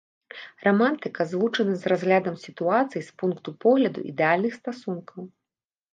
Рамантыка 0.67 1.21
злучана 1.33 1.75
з 1.83 1.91
разглядам 1.93 2.35
сітуацый 2.45 3.01
з 3.11 3.15
пункту 3.23 3.49
погляду 3.67 3.99
ідэальных 4.13 4.53
стасункаў. 4.61 5.21